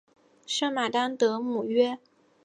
[0.47, 1.99] 圣马丹德姆约。